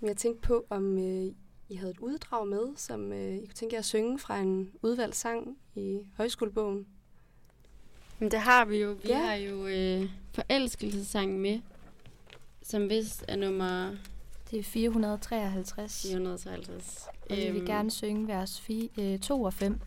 jeg 0.02 0.16
tænkte 0.16 0.48
på, 0.48 0.66
om 0.70 0.98
øh, 0.98 1.32
I 1.68 1.74
havde 1.74 1.90
et 1.90 1.98
uddrag 1.98 2.46
med, 2.48 2.76
som 2.76 3.12
øh, 3.12 3.34
I 3.34 3.38
kunne 3.38 3.54
tænke 3.54 3.74
jer 3.74 3.78
at 3.78 3.84
synge 3.84 4.18
fra 4.18 4.38
en 4.38 4.72
udvalgt 4.82 5.16
sang 5.16 5.58
i 5.74 6.00
højskolebogen. 6.16 6.86
Men 8.18 8.30
det 8.30 8.38
har 8.38 8.64
vi 8.64 8.76
jo. 8.76 8.92
Vi 8.92 9.08
ja. 9.08 9.18
har 9.18 9.34
jo 9.34 9.66
øh, 9.66 10.10
forelskelsessangen 10.32 11.38
med, 11.38 11.60
som 12.62 12.90
vist 12.90 13.24
er 13.28 13.36
nummer... 13.36 13.96
Det 14.50 14.58
er 14.58 14.62
453. 14.62 16.02
453. 16.02 17.08
Og 17.30 17.36
vi 17.36 17.42
vil 17.42 17.56
øhm. 17.56 17.66
gerne 17.66 17.90
synge 17.90 18.28
vers 18.28 18.60
4, 18.60 18.88
øh, 18.98 19.18
2 19.18 19.42
og 19.42 19.54
5. 19.54 19.80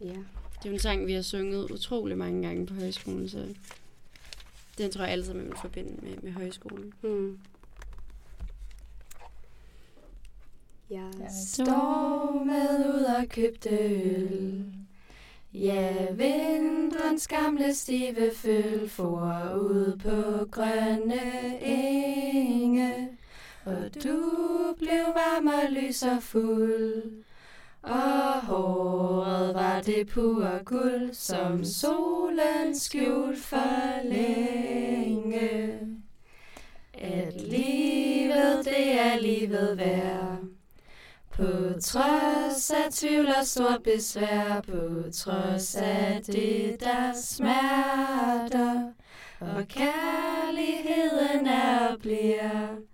Ja. 0.00 0.06
Det 0.06 0.66
er 0.66 0.70
jo 0.70 0.72
en 0.72 0.78
sang, 0.78 1.06
vi 1.06 1.12
har 1.12 1.22
sunget 1.22 1.70
utrolig 1.70 2.18
mange 2.18 2.42
gange 2.42 2.66
på 2.66 2.74
højskolen, 2.74 3.28
så 3.28 3.54
den 4.78 4.90
tror 4.90 5.02
jeg 5.02 5.12
altid, 5.12 5.34
man 5.34 5.44
vil 5.44 5.56
forbinde 5.56 5.96
med, 6.02 6.16
med 6.22 6.32
højskolen. 6.32 6.92
Mm. 7.02 7.38
Jeg 10.90 11.10
står 11.46 12.44
med 12.44 12.94
ud 12.94 13.04
og 13.04 13.28
købte 13.28 13.68
øl. 13.68 14.64
Ja, 15.54 16.12
vinterens 16.12 17.28
gamle 17.28 17.74
stive 17.74 18.30
føl 18.34 18.88
for 18.88 19.54
ud 19.54 19.98
på 19.98 20.46
grønne 20.50 21.20
enge. 21.62 23.09
Og 23.70 24.04
du 24.04 24.74
blev 24.78 25.04
varm 25.14 25.46
og 25.46 25.70
lys 25.70 26.02
og 26.02 26.22
fuld. 26.22 27.02
Og 27.82 28.40
håret 28.42 29.54
var 29.54 29.80
det 29.80 30.08
pure 30.08 30.60
guld, 30.64 31.14
som 31.14 31.64
solen 31.64 32.78
skjult 32.78 33.38
for 33.38 34.08
længe. 34.08 35.78
At 36.94 37.40
livet, 37.40 38.64
det 38.64 39.00
er 39.00 39.18
livet 39.20 39.78
værd. 39.78 40.38
På 41.30 41.80
trods 41.82 42.70
af 42.70 42.90
tvivl 42.90 43.26
og 43.26 43.46
stor 43.46 43.78
besvær, 43.84 44.60
på 44.60 45.10
trods 45.12 45.76
af 45.76 46.20
det, 46.26 46.76
der 46.80 47.12
smerter, 47.22 48.92
og 49.40 49.68
kærligheden 49.68 51.46
er 51.46 51.88
og 51.88 51.98
bliver. 51.98 52.89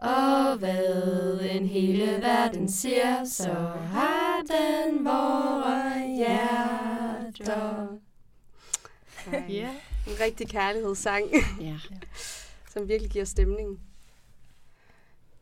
Og 0.00 0.58
hvad 0.58 1.40
en 1.50 1.66
hele 1.66 2.06
verden 2.06 2.68
siger, 2.68 3.24
så 3.24 3.52
har 3.76 4.42
den 4.42 5.04
vore 5.04 6.16
hjerter. 6.16 7.96
Ja. 9.48 9.70
En 10.06 10.20
rigtig 10.20 10.48
kærlighedssang, 10.48 11.24
ja. 11.60 11.78
som 12.72 12.88
virkelig 12.88 13.10
giver 13.10 13.24
stemning. 13.24 13.80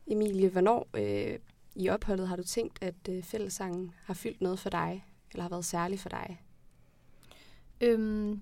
Emilie, 0.07 0.49
hvornår 0.49 0.87
øh, 0.93 1.39
i 1.75 1.89
opholdet 1.89 2.27
har 2.27 2.35
du 2.35 2.43
tænkt, 2.43 2.79
at 2.81 3.09
øh, 3.09 3.23
fællessangen 3.23 3.93
har 4.05 4.13
fyldt 4.13 4.41
noget 4.41 4.59
for 4.59 4.69
dig, 4.69 5.05
eller 5.31 5.41
har 5.41 5.49
været 5.49 5.65
særligt 5.65 6.01
for 6.01 6.09
dig? 6.09 6.41
Øhm, 7.81 8.41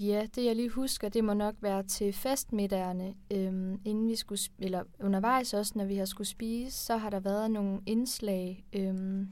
ja, 0.00 0.26
det 0.34 0.44
jeg 0.44 0.56
lige 0.56 0.68
husker, 0.68 1.08
det 1.08 1.24
må 1.24 1.34
nok 1.34 1.54
være 1.60 1.82
til 1.82 2.12
festmiddagerne, 2.12 3.14
øhm, 3.30 3.80
inden 3.84 4.08
vi 4.08 4.16
skulle, 4.16 4.40
eller 4.58 4.82
undervejs 5.00 5.54
også, 5.54 5.72
når 5.76 5.84
vi 5.84 5.96
har 5.96 6.04
skulle 6.04 6.28
spise, 6.28 6.76
så 6.76 6.96
har 6.96 7.10
der 7.10 7.20
været 7.20 7.50
nogle 7.50 7.80
indslag, 7.86 8.66
øhm, 8.72 9.28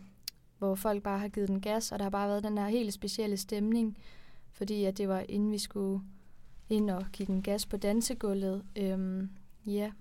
hvor 0.59 0.75
folk 0.75 1.03
bare 1.03 1.19
har 1.19 1.29
givet 1.29 1.49
den 1.49 1.61
gas, 1.61 1.93
og 1.93 1.99
der 1.99 2.05
har 2.05 2.11
bare 2.11 2.29
været 2.29 2.45
den 2.45 2.59
her 2.59 2.69
helt 2.69 2.93
specielle 2.93 3.37
stemning, 3.37 3.99
fordi 4.53 4.85
at 4.85 4.99
det 4.99 5.09
var 5.09 5.25
inden 5.29 5.53
vi 5.53 5.59
skulle 5.59 6.03
ind 6.69 6.91
og 6.91 7.05
give 7.13 7.27
den 7.27 7.43
gas 7.43 7.67
på 7.67 7.77
dansegulvet. 7.77 8.65
Øhm, 8.77 9.31
ja, 9.67 9.93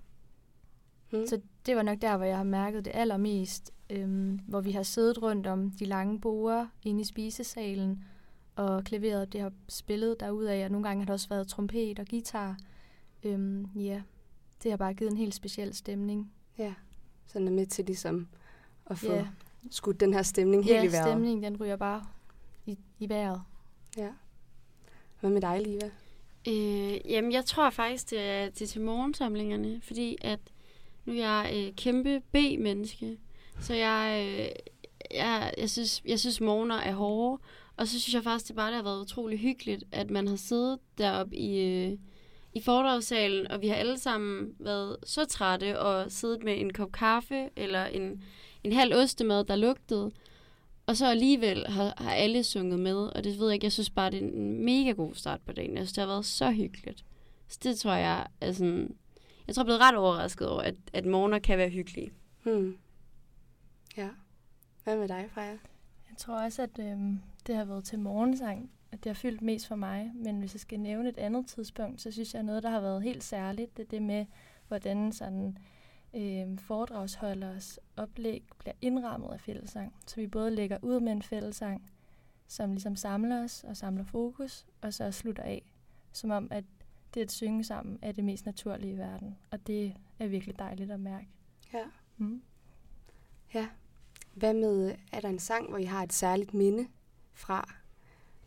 Mm. 1.12 1.26
Så 1.26 1.40
det 1.66 1.76
var 1.76 1.82
nok 1.82 2.02
der, 2.02 2.16
hvor 2.16 2.26
jeg 2.26 2.36
har 2.36 2.44
mærket 2.44 2.84
det 2.84 2.92
allermest. 2.94 3.72
Øhm, 3.90 4.40
hvor 4.46 4.60
vi 4.60 4.72
har 4.72 4.82
siddet 4.82 5.22
rundt 5.22 5.46
om 5.46 5.70
de 5.70 5.84
lange 5.84 6.20
borer 6.20 6.66
inde 6.82 7.00
i 7.00 7.04
spisesalen, 7.04 8.04
og 8.58 8.84
klaveret 8.84 9.32
det 9.32 9.40
har 9.40 9.52
spillet 9.68 10.20
derudad, 10.20 10.64
og 10.64 10.70
nogle 10.70 10.88
gange 10.88 11.00
har 11.00 11.06
det 11.06 11.12
også 11.12 11.28
været 11.28 11.48
trompet 11.48 11.98
og 11.98 12.06
guitar. 12.06 12.56
Øhm, 13.22 13.64
ja, 13.64 14.02
det 14.62 14.72
har 14.72 14.76
bare 14.76 14.94
givet 14.94 15.10
en 15.10 15.16
helt 15.16 15.34
speciel 15.34 15.74
stemning. 15.74 16.32
Ja, 16.58 16.74
så 17.26 17.38
den 17.38 17.48
er 17.48 17.52
med 17.52 17.66
til 17.66 17.84
ligesom 17.84 18.28
at 18.86 18.98
få 18.98 19.12
ja. 19.12 19.26
skudt 19.70 20.00
den 20.00 20.14
her 20.14 20.22
stemning 20.22 20.64
helt 20.64 20.76
ja, 20.76 20.82
i 20.82 20.92
vejret. 20.92 21.06
Ja, 21.06 21.10
stemningen 21.12 21.42
den 21.42 21.60
ryger 21.60 21.76
bare 21.76 22.04
i, 22.66 22.78
i 22.98 23.08
vejret. 23.08 23.42
Ja. 23.96 24.08
Hvad 25.20 25.30
med 25.30 25.40
dig, 25.40 25.60
Liva? 25.60 25.90
Øh, 26.48 27.10
jamen, 27.12 27.32
jeg 27.32 27.44
tror 27.44 27.70
faktisk, 27.70 28.10
det 28.10 28.20
er, 28.20 28.44
det 28.44 28.62
er 28.62 28.66
til 28.66 28.80
morgensamlingerne, 28.80 29.80
fordi 29.80 30.16
at 30.20 30.40
nu 31.04 31.12
er 31.12 31.16
jeg 31.16 31.52
øh, 31.54 31.74
kæmpe 31.76 32.22
B-menneske, 32.32 33.18
så 33.60 33.74
jeg, 33.74 34.26
øh, 34.26 34.48
jeg, 35.14 35.54
jeg, 35.58 35.70
synes, 35.70 36.02
jeg 36.04 36.20
synes, 36.20 36.40
morgener 36.40 36.76
er 36.76 36.94
hårde. 36.94 37.42
Og 37.78 37.88
så 37.88 38.00
synes 38.00 38.14
jeg 38.14 38.22
faktisk, 38.22 38.48
det 38.48 38.56
bare 38.56 38.68
det 38.68 38.76
har 38.76 38.82
været 38.82 39.00
utrolig 39.02 39.38
hyggeligt, 39.38 39.84
at 39.92 40.10
man 40.10 40.28
har 40.28 40.36
siddet 40.36 40.78
deroppe 40.98 41.36
i, 41.36 41.60
øh, 41.60 41.98
i 42.54 42.60
foredragssalen, 42.60 43.50
og 43.50 43.60
vi 43.60 43.68
har 43.68 43.74
alle 43.74 43.98
sammen 43.98 44.54
været 44.58 44.96
så 45.04 45.24
trætte 45.24 45.80
og 45.80 46.10
siddet 46.12 46.44
med 46.44 46.60
en 46.60 46.72
kop 46.72 46.92
kaffe 46.92 47.48
eller 47.56 47.84
en, 47.84 48.22
en 48.64 48.72
halv 48.72 48.94
ostemad, 48.94 49.44
der 49.44 49.56
lugtede. 49.56 50.10
Og 50.86 50.96
så 50.96 51.06
alligevel 51.06 51.66
har, 51.66 51.94
har 51.98 52.12
alle 52.12 52.44
sunget 52.44 52.80
med, 52.80 52.96
og 52.96 53.24
det 53.24 53.38
ved 53.38 53.46
jeg 53.46 53.54
ikke, 53.54 53.64
jeg 53.64 53.72
synes 53.72 53.90
bare, 53.90 54.10
det 54.10 54.22
er 54.22 54.28
en 54.28 54.64
mega 54.64 54.90
god 54.90 55.14
start 55.14 55.40
på 55.46 55.52
dagen. 55.52 55.76
Jeg 55.76 55.78
synes, 55.78 55.92
det 55.92 56.00
har 56.00 56.08
været 56.08 56.26
så 56.26 56.50
hyggeligt. 56.50 57.04
Så 57.48 57.58
det 57.62 57.78
tror 57.78 57.94
jeg 57.94 58.26
er 58.40 58.52
sådan... 58.52 58.96
Jeg 59.46 59.54
tror, 59.54 59.60
jeg 59.60 59.64
er 59.64 59.66
blevet 59.66 59.80
ret 59.80 59.96
overrasket 59.96 60.48
over, 60.48 60.62
at, 60.62 60.74
at 60.92 61.06
morgener 61.06 61.38
kan 61.38 61.58
være 61.58 61.68
hyggelige. 61.68 62.12
Hmm. 62.42 62.78
Ja. 63.96 64.08
Hvad 64.84 64.96
med 64.96 65.08
dig, 65.08 65.28
Freja? 65.34 65.56
Jeg 66.10 66.16
tror 66.16 66.42
også, 66.42 66.62
at 66.62 66.78
øhm, 66.78 67.20
det 67.46 67.56
har 67.56 67.64
været 67.64 67.84
til 67.84 67.98
morgensang, 67.98 68.70
at 68.92 69.04
det 69.04 69.10
har 69.10 69.14
fyldt 69.14 69.42
mest 69.42 69.66
for 69.66 69.74
mig. 69.74 70.12
Men 70.14 70.38
hvis 70.38 70.54
jeg 70.54 70.60
skal 70.60 70.80
nævne 70.80 71.08
et 71.08 71.18
andet 71.18 71.46
tidspunkt, 71.46 72.00
så 72.00 72.10
synes 72.10 72.34
jeg, 72.34 72.38
at 72.38 72.44
noget, 72.44 72.62
der 72.62 72.70
har 72.70 72.80
været 72.80 73.02
helt 73.02 73.24
særligt, 73.24 73.76
det 73.76 73.82
er 73.82 73.88
det 73.88 74.02
med, 74.02 74.26
hvordan 74.68 75.12
sådan 75.12 75.58
øh, 76.14 76.58
foredragsholders 76.58 77.78
oplæg 77.96 78.44
bliver 78.58 78.74
indrammet 78.80 79.32
af 79.32 79.40
fællesang. 79.40 79.94
Så 80.06 80.16
vi 80.16 80.26
både 80.26 80.50
lægger 80.50 80.78
ud 80.82 81.00
med 81.00 81.12
en 81.12 81.22
fællesang, 81.22 81.90
som 82.46 82.70
ligesom 82.70 82.96
samler 82.96 83.44
os 83.44 83.64
og 83.64 83.76
samler 83.76 84.04
fokus, 84.04 84.66
og 84.80 84.94
så 84.94 85.10
slutter 85.10 85.42
af, 85.42 85.72
som 86.12 86.30
om, 86.30 86.48
at 86.50 86.64
det 87.14 87.20
at 87.20 87.32
synge 87.32 87.64
sammen 87.64 87.98
er 88.02 88.12
det 88.12 88.24
mest 88.24 88.46
naturlige 88.46 88.92
i 88.92 88.98
verden. 88.98 89.38
Og 89.50 89.66
det 89.66 89.94
er 90.18 90.26
virkelig 90.26 90.58
dejligt 90.58 90.90
at 90.90 91.00
mærke. 91.00 91.28
Ja. 91.72 91.84
Mm. 92.16 92.42
Ja. 93.54 93.68
Hvad 94.38 94.54
med, 94.54 94.94
er 95.12 95.20
der 95.20 95.28
en 95.28 95.38
sang, 95.38 95.68
hvor 95.68 95.78
I 95.78 95.84
har 95.84 96.02
et 96.02 96.12
særligt 96.12 96.54
minde 96.54 96.88
fra? 97.32 97.74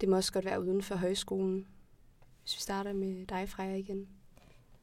Det 0.01 0.09
må 0.09 0.15
også 0.15 0.33
godt 0.33 0.45
være 0.45 0.61
uden 0.61 0.81
for 0.81 0.95
højskolen. 0.95 1.67
Hvis 2.41 2.55
vi 2.55 2.59
starter 2.61 2.93
med 2.93 3.25
dig, 3.25 3.49
Freja, 3.49 3.75
igen. 3.75 4.07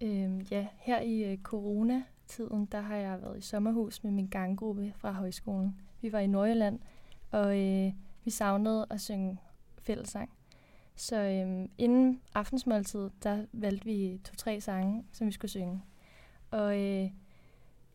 Øhm, 0.00 0.40
ja, 0.50 0.66
her 0.76 1.00
i 1.00 1.32
øh, 1.32 1.38
coronatiden, 1.38 2.66
der 2.66 2.80
har 2.80 2.96
jeg 2.96 3.22
været 3.22 3.38
i 3.38 3.40
sommerhus 3.40 4.04
med 4.04 4.12
min 4.12 4.26
ganggruppe 4.26 4.92
fra 4.96 5.12
højskolen. 5.12 5.80
Vi 6.00 6.12
var 6.12 6.18
i 6.18 6.26
Nordjylland, 6.26 6.78
og 7.30 7.58
øh, 7.58 7.92
vi 8.24 8.30
savnede 8.30 8.86
at 8.90 9.00
synge 9.00 9.38
fællesang. 9.82 10.30
Så 10.96 11.16
øhm, 11.20 11.70
inden 11.78 12.20
aftensmåltid, 12.34 13.10
der 13.22 13.44
valgte 13.52 13.84
vi 13.84 14.20
to-tre 14.24 14.60
sange, 14.60 15.04
som 15.12 15.26
vi 15.26 15.32
skulle 15.32 15.50
synge. 15.50 15.82
Og 16.50 16.80
øh, 16.80 17.10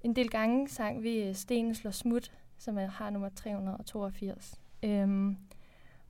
en 0.03 0.15
del 0.15 0.29
gange 0.29 0.69
sang 0.69 1.03
vi 1.03 1.23
øh, 1.23 1.35
Stenen 1.35 1.75
slår 1.75 1.91
smut, 1.91 2.31
som 2.63 2.77
er, 2.77 2.87
har 2.87 3.09
nummer 3.09 3.29
382. 3.29 4.59
Øhm, 4.83 5.37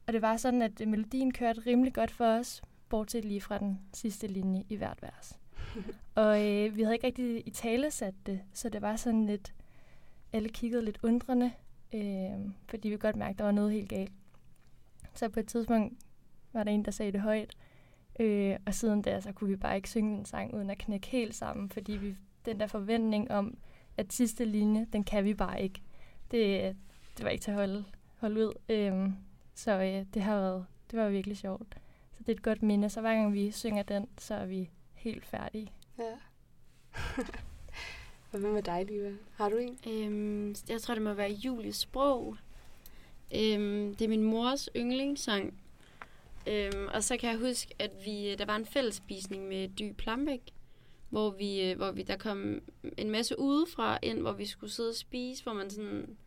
og 0.08 0.14
det 0.14 0.22
var 0.22 0.38
sådan, 0.38 0.62
at 0.62 0.88
melodien 0.88 1.34
kørte 1.34 1.62
rimelig 1.66 1.94
godt 1.94 2.12
for 2.12 2.26
os, 2.26 2.62
bortset 2.90 3.26
lige 3.26 3.42
fra 3.42 3.58
den 3.58 3.80
sidste 3.94 4.28
linje 4.28 4.64
i 4.70 4.76
hvert 4.76 5.02
vers. 5.02 5.40
og 6.16 6.48
øh, 6.48 6.76
vi 6.76 6.82
havde 6.82 6.96
ikke 6.96 7.08
rigtig 7.08 7.48
i 7.48 7.50
tale 7.50 7.92
sat 7.92 8.14
det, 8.26 8.42
så 8.54 8.70
det 8.70 8.82
var 8.82 8.96
sådan 8.96 9.26
lidt, 9.26 9.54
alle 10.34 10.50
kiggede 10.50 10.86
lidt 10.86 11.00
undrende, 11.04 11.52
øh, 11.94 12.52
fordi 12.68 12.90
vi 12.90 12.98
godt 12.98 13.16
mærkte, 13.16 13.34
at 13.34 13.38
der 13.38 13.46
var 13.46 13.52
noget 13.52 13.72
helt 13.72 13.90
galt. 13.90 14.12
Så 15.14 15.30
på 15.30 15.40
et 15.40 15.48
tidspunkt 15.48 15.94
var 16.54 16.64
der 16.64 16.72
en, 16.72 16.86
der 16.86 16.92
sagde 16.92 17.12
det 17.12 17.22
højt, 17.22 17.58
øh, 18.20 18.58
og 18.66 18.74
siden 18.74 19.02
da, 19.02 19.22
så 19.22 19.32
kunne 19.32 19.50
vi 19.50 19.56
bare 19.56 19.76
ikke 19.76 19.90
synge 19.90 20.18
den 20.18 20.26
sang, 20.26 20.54
uden 20.54 20.70
at 20.70 20.78
knække 20.78 21.08
helt 21.08 21.36
sammen, 21.36 21.70
fordi 21.70 21.92
vi, 21.92 22.16
den 22.46 22.60
der 22.60 22.68
forventning 22.68 23.32
om, 23.32 23.58
at 23.98 24.14
sidste 24.14 24.46
linje, 24.46 24.88
den 24.94 25.04
kan 25.04 25.24
vi 25.24 25.34
bare 25.34 25.62
ikke. 25.62 25.82
Det, 26.34 26.76
det 27.18 27.26
var 27.26 27.30
ikke 27.30 27.42
til 27.42 27.52
at 27.52 27.58
holde, 27.58 27.86
holde 28.18 28.48
ud. 28.48 28.54
Øh, 28.70 29.10
så 29.56 29.72
øh, 29.72 30.06
det 30.14 30.22
har 30.22 30.36
været, 30.36 30.66
det 30.92 31.00
var 31.00 31.10
virkelig 31.10 31.38
sjovt. 31.38 31.78
Så 32.12 32.18
det 32.20 32.30
er 32.30 32.34
et 32.34 32.42
godt 32.42 32.64
minde. 32.64 32.90
Så 32.90 33.02
hver 33.02 33.14
gang 33.14 33.34
vi 33.34 33.52
synger 33.52 33.84
den, 33.84 34.08
så 34.18 34.36
er 34.36 34.46
vi 34.46 34.70
helt 34.94 35.26
færdige. 35.26 35.72
Ja. 36.00 36.14
Og 38.32 38.40
hvad 38.40 38.52
med 38.52 38.64
dig, 38.64 38.86
Liva? 38.86 39.12
Har 39.36 39.50
du 39.50 39.58
en? 39.58 39.80
Øhm, 39.88 40.56
jeg 40.70 40.82
tror, 40.82 40.94
det 40.94 41.04
må 41.04 41.14
være 41.14 41.32
Julies 41.32 41.76
sprog. 41.76 42.38
Øhm, 43.36 43.96
det 43.96 44.06
er 44.06 44.10
min 44.10 44.24
mors 44.24 44.70
yndlingssang. 44.76 45.54
Øhm, 46.48 46.88
og 46.94 47.04
så 47.04 47.18
kan 47.18 47.30
jeg 47.30 47.40
huske, 47.40 47.76
at 47.80 47.92
vi 48.06 48.36
der 48.36 48.46
var 48.46 48.56
en 48.56 48.66
fællesspisning 48.66 49.48
med 49.48 49.70
Dy 49.70 49.94
Plambæk, 49.94 50.42
hvor 51.10 51.30
vi, 51.30 51.72
øh, 51.72 51.78
hvor 51.78 51.92
vi 51.92 52.04
der 52.04 52.18
kom 52.18 52.62
en 52.98 53.10
masse 53.10 53.40
udefra 53.40 54.00
ind, 54.02 54.20
hvor 54.20 54.32
vi 54.32 54.46
skulle 54.46 54.74
sidde 54.74 54.90
og 54.90 54.96
spise, 54.96 55.44
hvor 55.44 55.54
man 55.54 55.70
sådan 55.70 56.18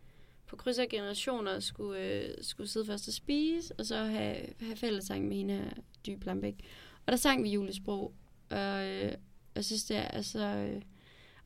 på 0.47 0.57
kryds 0.57 0.79
af 0.79 0.89
generationer 0.89 1.61
skulle, 1.61 2.01
øh, 2.01 2.35
skulle 2.41 2.69
sidde 2.69 2.87
først 2.87 3.09
og 3.09 3.15
spise, 3.15 3.75
og 3.79 3.87
så 3.87 3.97
have, 3.97 4.37
have 4.61 4.77
fællessang 4.77 5.29
med 5.29 5.37
hende 5.37 5.55
her, 5.55 5.71
Dy 6.07 6.19
Plambæk. 6.19 6.55
Og 7.07 7.13
der 7.13 7.17
sang 7.17 7.45
vi 7.45 7.51
julesprog, 7.51 8.15
og 8.51 8.87
øh, 8.87 9.13
jeg 9.55 9.65
synes, 9.65 9.85
det 9.85 9.97
er 9.97 10.09
altså... 10.09 10.47
Øh, 10.47 10.83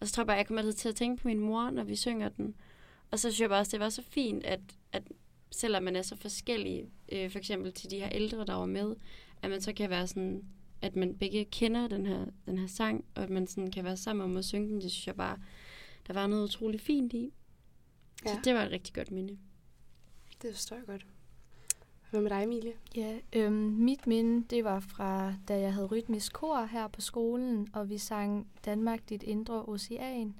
og 0.00 0.06
så 0.06 0.12
tror 0.12 0.22
jeg 0.22 0.26
bare, 0.26 0.36
jeg 0.36 0.46
kommer 0.46 0.62
altid 0.62 0.72
til 0.72 0.88
at 0.88 0.94
tænke 0.94 1.22
på 1.22 1.28
min 1.28 1.40
mor, 1.40 1.70
når 1.70 1.84
vi 1.84 1.96
synger 1.96 2.28
den. 2.28 2.54
Og 3.10 3.18
så 3.18 3.30
synes 3.30 3.40
jeg 3.40 3.48
bare 3.48 3.60
også, 3.60 3.70
det 3.72 3.80
var 3.80 3.88
så 3.88 4.02
fint, 4.02 4.44
at, 4.44 4.60
at 4.92 5.02
selvom 5.50 5.82
man 5.82 5.96
er 5.96 6.02
så 6.02 6.16
forskellig, 6.16 6.84
øh, 7.12 7.30
for 7.30 7.38
eksempel 7.38 7.72
til 7.72 7.90
de 7.90 7.98
her 7.98 8.08
ældre, 8.12 8.44
der 8.44 8.54
var 8.54 8.66
med, 8.66 8.96
at 9.42 9.50
man 9.50 9.60
så 9.60 9.72
kan 9.72 9.90
være 9.90 10.06
sådan, 10.06 10.44
at 10.82 10.96
man 10.96 11.18
begge 11.18 11.44
kender 11.44 11.88
den 11.88 12.06
her, 12.06 12.26
den 12.46 12.58
her 12.58 12.66
sang, 12.66 13.04
og 13.14 13.22
at 13.22 13.30
man 13.30 13.46
sådan 13.46 13.70
kan 13.70 13.84
være 13.84 13.96
sammen 13.96 14.24
om 14.24 14.36
at 14.36 14.44
synge 14.44 14.68
den, 14.68 14.80
det 14.80 14.90
synes 14.90 15.06
jeg 15.06 15.16
bare, 15.16 15.38
der 16.06 16.12
var 16.12 16.26
noget 16.26 16.44
utroligt 16.44 16.82
fint 16.82 17.12
i. 17.12 17.32
Ja. 18.24 18.34
Så 18.34 18.40
det 18.44 18.54
var 18.54 18.62
et 18.62 18.70
rigtig 18.70 18.94
godt 18.94 19.10
minde. 19.10 19.38
Det 20.42 20.54
forstår 20.54 20.76
jeg 20.76 20.86
godt. 20.86 21.06
Hvad 22.10 22.20
med 22.20 22.30
dig, 22.30 22.42
Emilie? 22.42 22.72
Ja, 22.96 23.18
øhm, 23.32 23.52
mit 23.54 24.06
minde, 24.06 24.46
det 24.50 24.64
var 24.64 24.80
fra, 24.80 25.34
da 25.48 25.60
jeg 25.60 25.74
havde 25.74 25.86
rytmisk 25.86 26.32
kor 26.32 26.64
her 26.64 26.88
på 26.88 27.00
skolen, 27.00 27.68
og 27.72 27.88
vi 27.88 27.98
sang 27.98 28.46
Danmark, 28.64 29.08
dit 29.08 29.22
indre 29.22 29.64
ocean. 29.64 30.34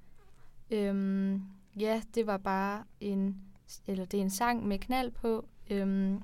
Øhm, 0.71 1.43
ja, 1.81 2.03
det 2.15 2.27
var 2.27 2.37
bare 2.37 2.85
en, 3.01 3.37
eller 3.87 4.05
det 4.05 4.19
er 4.19 4.23
en 4.23 4.31
sang 4.31 4.67
med 4.67 4.79
knald 4.79 5.11
på, 5.11 5.49
øhm, 5.71 6.23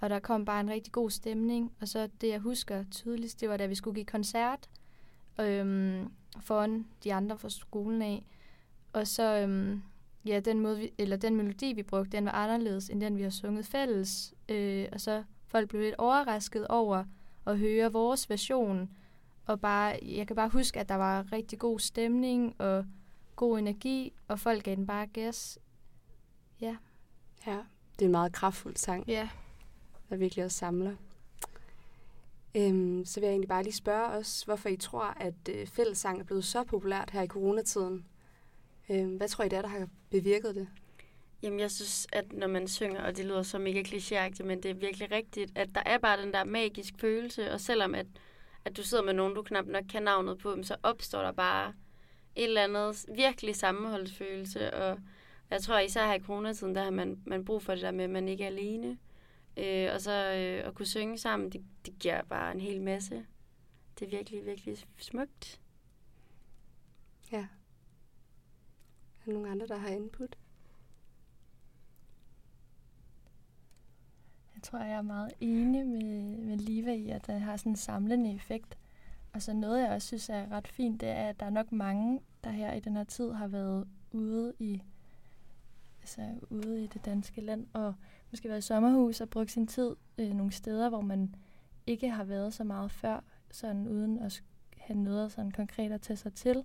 og 0.00 0.10
der 0.10 0.18
kom 0.18 0.44
bare 0.44 0.60
en 0.60 0.70
rigtig 0.70 0.92
god 0.92 1.10
stemning. 1.10 1.72
Og 1.80 1.88
så 1.88 2.08
det, 2.20 2.28
jeg 2.28 2.40
husker 2.40 2.84
tydeligst, 2.90 3.40
det 3.40 3.48
var, 3.48 3.56
da 3.56 3.66
vi 3.66 3.74
skulle 3.74 3.94
give 3.94 4.06
koncert 4.06 4.68
øhm, 5.40 6.12
foran 6.40 6.86
de 7.04 7.14
andre 7.14 7.38
fra 7.38 7.50
skolen 7.50 8.02
af. 8.02 8.26
Og 8.92 9.06
så, 9.06 9.38
øhm, 9.38 9.82
ja, 10.28 10.40
den, 10.40 10.60
måde, 10.60 10.78
vi, 10.78 10.92
eller 10.98 11.16
den 11.16 11.36
melodi, 11.36 11.72
vi 11.72 11.82
brugte, 11.82 12.16
den 12.16 12.24
var 12.24 12.32
anderledes, 12.32 12.90
end 12.90 13.00
den, 13.00 13.16
vi 13.16 13.22
har 13.22 13.30
sunget 13.30 13.66
fælles. 13.66 14.34
Øh, 14.48 14.88
og 14.92 15.00
så 15.00 15.24
folk 15.46 15.68
blev 15.68 15.80
lidt 15.82 15.94
overrasket 15.98 16.66
over 16.68 17.04
at 17.46 17.58
høre 17.58 17.92
vores 17.92 18.30
version. 18.30 18.90
Og 19.46 19.60
bare, 19.60 19.98
jeg 20.02 20.26
kan 20.26 20.36
bare 20.36 20.48
huske, 20.48 20.80
at 20.80 20.88
der 20.88 20.94
var 20.94 21.32
rigtig 21.32 21.58
god 21.58 21.78
stemning 21.78 22.60
og 22.60 22.84
god 23.36 23.58
energi, 23.58 24.12
og 24.28 24.40
folk 24.40 24.62
gav 24.62 24.76
den 24.76 24.86
bare 24.86 25.06
gas. 25.06 25.58
Ja. 26.60 26.76
Ja, 27.46 27.58
det 27.98 28.02
er 28.02 28.06
en 28.06 28.10
meget 28.10 28.32
kraftfuld 28.32 28.76
sang, 28.76 29.04
Ja. 29.08 29.28
der 30.10 30.16
virkelig 30.16 30.44
også 30.44 30.58
samler. 30.58 30.94
Øhm, 32.54 33.04
så 33.04 33.20
vil 33.20 33.26
jeg 33.26 33.32
egentlig 33.32 33.48
bare 33.48 33.62
lige 33.62 33.72
spørge 33.74 34.06
os, 34.06 34.42
hvorfor 34.42 34.68
I 34.68 34.76
tror, 34.76 35.04
at 35.04 35.34
øh, 35.50 35.66
fællessang 35.66 36.20
er 36.20 36.24
blevet 36.24 36.44
så 36.44 36.64
populært 36.64 37.10
her 37.10 37.22
i 37.22 37.26
coronatiden. 37.26 38.04
Øh, 38.90 39.16
hvad 39.16 39.28
tror 39.28 39.44
I, 39.44 39.48
det 39.48 39.56
er, 39.56 39.62
der 39.62 39.68
har 39.68 39.88
bevirket 40.10 40.54
det? 40.54 40.68
Jamen, 41.42 41.60
jeg 41.60 41.70
synes, 41.70 42.06
at 42.12 42.32
når 42.32 42.46
man 42.46 42.68
synger, 42.68 43.02
og 43.02 43.16
det 43.16 43.24
lyder 43.24 43.42
så 43.42 43.58
mega 43.58 43.82
klichéagtigt, 43.82 44.44
men 44.44 44.62
det 44.62 44.70
er 44.70 44.74
virkelig 44.74 45.10
rigtigt, 45.10 45.58
at 45.58 45.68
der 45.74 45.82
er 45.86 45.98
bare 45.98 46.22
den 46.22 46.32
der 46.32 46.44
magisk 46.44 46.94
følelse, 46.98 47.52
og 47.52 47.60
selvom 47.60 47.94
at, 47.94 48.06
at 48.64 48.76
du 48.76 48.82
sidder 48.82 49.04
med 49.04 49.12
nogen, 49.12 49.34
du 49.34 49.42
knap 49.42 49.66
nok 49.66 49.84
kan 49.90 50.02
navnet 50.02 50.38
på, 50.38 50.56
så 50.62 50.76
opstår 50.82 51.22
der 51.22 51.32
bare 51.32 51.74
et 52.34 52.44
eller 52.44 52.64
andet 52.64 53.04
virkelig 53.16 53.56
sammenholdsfølelse, 53.56 54.74
og 54.74 54.98
jeg 55.50 55.62
tror 55.62 55.78
især 55.78 56.06
her 56.06 56.14
i 56.14 56.20
coronatiden, 56.20 56.74
der 56.74 56.82
har 56.82 56.90
man, 56.90 57.22
man 57.26 57.44
brug 57.44 57.62
for 57.62 57.72
det 57.72 57.82
der 57.82 57.90
med, 57.90 58.04
at 58.04 58.10
man 58.10 58.28
ikke 58.28 58.44
er 58.44 58.48
alene. 58.48 58.98
Øh, 59.56 59.88
og 59.94 60.00
så 60.00 60.12
øh, 60.12 60.68
at 60.68 60.74
kunne 60.74 60.86
synge 60.86 61.18
sammen, 61.18 61.50
det, 61.50 61.64
det 61.86 61.98
giver 62.00 62.22
bare 62.22 62.52
en 62.52 62.60
hel 62.60 62.82
masse. 62.82 63.26
Det 63.98 64.06
er 64.06 64.10
virkelig, 64.10 64.46
virkelig 64.46 64.78
smukt. 64.98 65.60
Ja. 67.32 67.38
Er 67.38 67.46
der 69.26 69.32
nogen 69.32 69.50
andre, 69.50 69.66
der 69.66 69.76
har 69.76 69.88
input? 69.88 70.36
Jeg 74.54 74.62
tror, 74.62 74.78
jeg 74.78 74.96
er 74.96 75.02
meget 75.02 75.32
enig 75.40 75.86
med, 75.86 76.36
med 76.36 76.56
Liva 76.56 76.92
i, 76.92 77.08
at 77.08 77.26
det 77.26 77.40
har 77.40 77.56
sådan 77.56 77.72
en 77.72 77.76
samlende 77.76 78.34
effekt. 78.34 78.78
Og 79.32 79.42
så 79.42 79.52
noget, 79.52 79.82
jeg 79.82 79.90
også 79.90 80.06
synes 80.06 80.28
er 80.28 80.52
ret 80.52 80.68
fint, 80.68 81.00
det 81.00 81.08
er, 81.08 81.28
at 81.28 81.40
der 81.40 81.46
er 81.46 81.50
nok 81.50 81.72
mange, 81.72 82.20
der 82.44 82.50
her 82.50 82.72
i 82.72 82.80
den 82.80 82.96
her 82.96 83.04
tid 83.04 83.32
har 83.32 83.48
været 83.48 83.88
ude 84.12 84.52
i, 84.58 84.82
altså 86.00 86.34
ude 86.50 86.84
i 86.84 86.86
det 86.86 87.04
danske 87.04 87.40
land, 87.40 87.66
og 87.72 87.94
måske 88.30 88.48
været 88.48 88.58
i 88.58 88.66
sommerhus 88.66 89.20
og 89.20 89.30
brugt 89.30 89.50
sin 89.50 89.66
tid 89.66 89.96
øh, 90.18 90.34
nogle 90.34 90.52
steder, 90.52 90.88
hvor 90.88 91.00
man 91.00 91.34
ikke 91.86 92.10
har 92.10 92.24
været 92.24 92.54
så 92.54 92.64
meget 92.64 92.90
før, 92.90 93.20
sådan 93.50 93.88
uden 93.88 94.18
at 94.18 94.42
have 94.76 94.98
noget 94.98 95.32
sådan 95.32 95.50
konkret 95.50 95.92
at 95.92 96.00
tage 96.00 96.16
sig 96.16 96.34
til. 96.34 96.64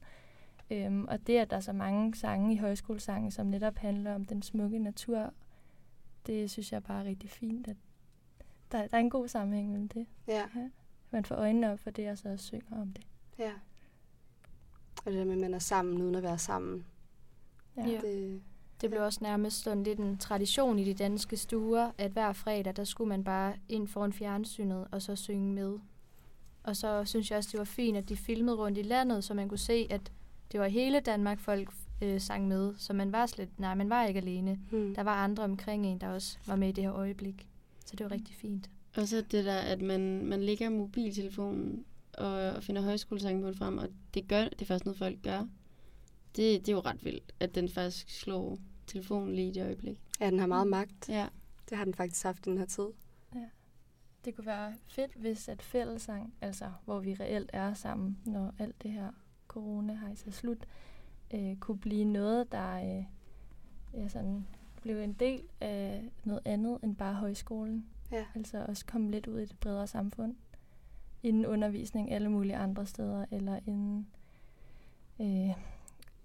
Øhm, 0.71 1.05
og 1.07 1.27
det, 1.27 1.37
at 1.37 1.49
der 1.49 1.55
er 1.55 1.61
så 1.61 1.73
mange 1.73 2.15
sange 2.15 2.53
i 2.53 2.57
højskolesange, 2.57 3.31
som 3.31 3.45
netop 3.45 3.77
handler 3.77 4.15
om 4.15 4.25
den 4.25 4.41
smukke 4.41 4.79
natur, 4.79 5.33
det 6.27 6.51
synes 6.51 6.71
jeg 6.71 6.83
bare 6.83 7.01
er 7.01 7.05
rigtig 7.05 7.29
fint, 7.29 7.67
at 7.67 7.75
der, 8.71 8.87
der 8.87 8.97
er 8.97 9.01
en 9.01 9.09
god 9.09 9.27
sammenhæng 9.27 9.71
mellem 9.71 9.87
det. 9.87 10.07
Ja. 10.27 10.43
Man 11.11 11.25
får 11.25 11.35
øjnene 11.35 11.71
op 11.71 11.79
for 11.79 11.89
det, 11.89 12.09
og 12.09 12.17
så 12.17 12.37
synger 12.37 12.81
om 12.81 12.93
det. 12.93 13.03
Ja. 13.39 13.51
Og 15.05 15.11
det 15.11 15.13
der 15.13 15.25
med, 15.25 15.33
at 15.33 15.39
man 15.39 15.53
er 15.53 15.59
sammen 15.59 16.01
uden 16.01 16.15
at 16.15 16.23
være 16.23 16.37
sammen. 16.37 16.85
Ja. 17.77 17.87
Ja. 17.87 18.01
Det, 18.01 18.41
Det 18.81 18.89
blev 18.89 19.03
også 19.03 19.19
nærmest 19.21 19.63
sådan 19.63 19.83
lidt 19.83 19.99
en 19.99 20.17
tradition 20.17 20.79
i 20.79 20.83
de 20.83 20.93
danske 20.93 21.37
stuer, 21.37 21.91
at 21.97 22.11
hver 22.11 22.33
fredag, 22.33 22.75
der 22.75 22.83
skulle 22.83 23.09
man 23.09 23.23
bare 23.23 23.53
ind 23.69 23.87
foran 23.87 24.13
fjernsynet 24.13 24.87
og 24.91 25.01
så 25.01 25.15
synge 25.15 25.53
med. 25.53 25.79
Og 26.63 26.75
så 26.75 27.05
synes 27.05 27.31
jeg 27.31 27.37
også, 27.37 27.49
det 27.51 27.57
var 27.57 27.63
fint, 27.63 27.97
at 27.97 28.09
de 28.09 28.17
filmede 28.17 28.57
rundt 28.57 28.77
i 28.77 28.81
landet, 28.81 29.23
så 29.23 29.33
man 29.33 29.49
kunne 29.49 29.57
se, 29.57 29.87
at 29.89 30.11
det 30.51 30.59
var 30.59 30.67
hele 30.67 30.99
Danmark, 30.99 31.39
folk 31.39 31.69
øh, 32.01 32.21
sang 32.21 32.47
med. 32.47 32.73
Så 32.77 32.93
man 32.93 33.11
var 33.11 33.25
slet, 33.25 33.59
nej, 33.59 33.75
man 33.75 33.89
var 33.89 34.05
ikke 34.05 34.19
alene. 34.19 34.59
hmm. 34.71 34.95
Der 34.95 35.03
var 35.03 35.23
andre 35.23 35.43
omkring 35.43 35.85
en, 35.85 36.01
der 36.01 36.07
også 36.07 36.37
var 36.47 36.55
med 36.55 36.69
i 36.69 36.71
det 36.71 36.83
her 36.83 36.93
øjeblik. 36.93 37.47
Så 37.85 37.95
det 37.95 38.03
var 38.03 38.11
rigtig 38.11 38.35
fint. 38.35 38.69
Og 38.97 39.07
så 39.07 39.23
det 39.31 39.45
der, 39.45 39.57
at 39.57 39.81
man, 39.81 40.25
man 40.25 40.43
lægger 40.43 40.69
mobiltelefonen 40.69 41.85
og, 42.13 42.33
og 42.33 42.63
finder 42.63 42.81
højskolesangbogen 42.81 43.55
frem, 43.55 43.77
og 43.77 43.89
det 44.13 44.27
gør 44.27 44.43
det 44.43 44.61
er 44.61 44.65
faktisk 44.65 44.85
noget, 44.85 44.97
folk 44.97 45.21
gør. 45.23 45.39
Det, 46.35 46.59
det 46.65 46.69
er 46.69 46.73
jo 46.73 46.79
ret 46.79 47.05
vildt, 47.05 47.33
at 47.39 47.55
den 47.55 47.69
faktisk 47.69 48.19
slår 48.21 48.57
telefonen 48.87 49.35
lige 49.35 49.47
i 49.47 49.51
det 49.51 49.63
øjeblik. 49.63 49.97
Ja, 50.19 50.29
den 50.29 50.39
har 50.39 50.47
meget 50.47 50.67
magt. 50.67 51.09
Ja. 51.09 51.27
Det 51.69 51.77
har 51.77 51.85
den 51.85 51.93
faktisk 51.93 52.23
haft 52.23 52.47
i 52.47 52.49
den 52.49 52.57
her 52.57 52.65
tid. 52.65 52.87
Det 54.25 54.35
kunne 54.35 54.45
være 54.45 54.73
fedt, 54.87 55.13
hvis 55.15 55.49
at 55.49 55.61
fællesang, 55.61 56.33
altså 56.41 56.71
hvor 56.85 56.99
vi 56.99 57.13
reelt 57.13 57.49
er 57.53 57.73
sammen, 57.73 58.17
når 58.25 58.53
alt 58.59 58.83
det 58.83 58.91
her 58.91 59.11
corona 59.51 59.93
har 59.93 60.09
er 60.27 60.31
slut, 60.31 60.65
øh, 61.33 61.55
kunne 61.55 61.77
blive 61.77 62.05
noget, 62.05 62.51
der 62.51 62.97
øh, 62.97 63.05
ja, 63.93 64.07
sådan, 64.07 64.45
blev 64.81 64.97
en 64.97 65.13
del 65.13 65.41
af 65.61 66.03
noget 66.23 66.41
andet 66.45 66.79
end 66.83 66.95
bare 66.95 67.13
højskolen. 67.13 67.85
Ja. 68.11 68.25
Altså 68.35 68.65
også 68.67 68.85
komme 68.85 69.11
lidt 69.11 69.27
ud 69.27 69.39
i 69.39 69.43
et 69.43 69.55
bredere 69.59 69.87
samfund. 69.87 70.35
Inden 71.23 71.45
undervisning 71.45 72.11
alle 72.11 72.29
mulige 72.29 72.55
andre 72.55 72.85
steder, 72.85 73.25
eller 73.31 73.59
inden 73.67 74.07
øh, 75.19 75.49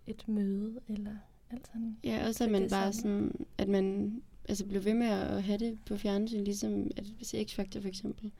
et 0.06 0.28
møde, 0.28 0.80
eller 0.88 1.16
alt 1.50 1.66
sådan. 1.66 1.96
Ja, 2.04 2.26
også 2.26 2.38
Så 2.38 2.44
at 2.44 2.50
man 2.50 2.62
det 2.62 2.70
bare 2.70 2.92
sådan, 2.92 3.46
at 3.58 3.68
man 3.68 4.16
altså 4.48 4.66
blev 4.66 4.84
ved 4.84 4.94
med 4.94 5.06
at 5.06 5.42
have 5.42 5.58
det 5.58 5.78
på 5.86 5.96
fjernsyn, 5.96 6.44
ligesom 6.44 6.90
at 6.96 7.04
hvis 7.04 7.34
X-Factor 7.34 7.80
for 7.80 7.88
eksempel, 7.88 8.32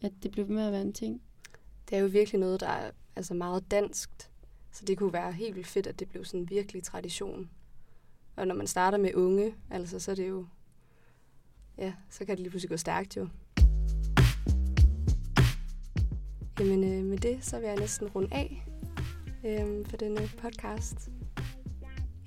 at 0.00 0.12
det 0.22 0.30
blev 0.30 0.48
ved 0.48 0.54
med 0.54 0.62
at 0.62 0.72
være 0.72 0.82
en 0.82 0.92
ting. 0.92 1.20
Det 1.92 1.98
er 1.98 2.02
jo 2.02 2.08
virkelig 2.08 2.40
noget, 2.40 2.60
der 2.60 2.66
er 2.66 2.90
altså 3.16 3.34
meget 3.34 3.70
danskt. 3.70 4.30
Så 4.70 4.84
det 4.84 4.98
kunne 4.98 5.12
være 5.12 5.32
helt 5.32 5.56
vildt 5.56 5.68
fedt, 5.68 5.86
at 5.86 6.00
det 6.00 6.08
blev 6.08 6.24
sådan 6.24 6.40
en 6.40 6.50
virkelig 6.50 6.82
tradition. 6.82 7.50
Og 8.36 8.46
når 8.46 8.54
man 8.54 8.66
starter 8.66 8.98
med 8.98 9.14
unge, 9.14 9.54
altså 9.70 9.98
så 9.98 10.10
er 10.10 10.14
det 10.14 10.28
jo... 10.28 10.46
Ja, 11.78 11.92
så 12.10 12.24
kan 12.24 12.28
det 12.28 12.38
lige 12.40 12.50
pludselig 12.50 12.70
gå 12.70 12.76
stærkt 12.76 13.16
jo. 13.16 13.28
Jamen 16.58 16.84
øh, 16.84 17.04
med 17.04 17.18
det, 17.18 17.44
så 17.44 17.58
vil 17.58 17.66
jeg 17.66 17.76
næsten 17.76 18.08
runde 18.08 18.28
af 18.32 18.66
øh, 19.44 19.86
for 19.86 19.96
denne 19.96 20.20
podcast. 20.38 21.10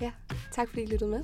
Ja, 0.01 0.11
tak 0.51 0.69
fordi 0.69 0.81
I 0.81 0.85
lyttede 0.85 1.09
med. 1.09 1.23